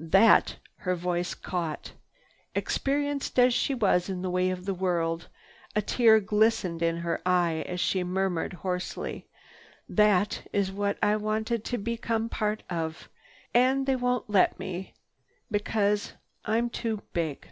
"That—" 0.00 0.56
her 0.78 0.96
voice 0.96 1.32
caught. 1.32 1.92
Experienced 2.56 3.38
as 3.38 3.54
she 3.54 3.72
was 3.72 4.08
in 4.08 4.20
the 4.20 4.30
ways 4.30 4.52
of 4.58 4.64
the 4.64 4.74
world, 4.74 5.28
a 5.76 5.80
tear 5.80 6.18
glistened 6.18 6.82
in 6.82 6.96
her 6.96 7.22
eye 7.24 7.64
as 7.68 7.78
she 7.78 8.02
murmured 8.02 8.52
hoarsely, 8.52 9.28
"That 9.88 10.44
is 10.52 10.72
what 10.72 10.98
I 11.00 11.14
wanted 11.14 11.64
to 11.66 11.78
become 11.78 12.24
a 12.24 12.28
part 12.30 12.64
of. 12.68 13.08
And 13.54 13.86
they 13.86 13.94
won't 13.94 14.28
let 14.28 14.58
me 14.58 14.92
be—because 15.52 16.14
I'm 16.44 16.68
too 16.68 17.02
big." 17.12 17.50